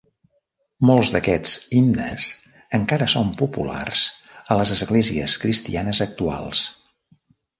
[0.89, 2.29] Molts d'aquests himnes
[2.79, 4.01] encara són populars
[4.55, 6.63] a les esglésies cristianes actuals.